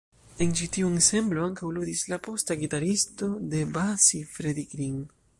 En 0.43 0.53
ĉi 0.59 0.67
tiu 0.75 0.87
ensemblo 0.93 1.43
ankaŭ 1.49 1.67
ludis 1.75 2.01
la 2.13 2.19
posta 2.27 2.57
gitaristo 2.61 3.29
de 3.51 3.61
Basie, 3.75 4.23
Freddie 4.39 4.65
Green. 4.73 4.97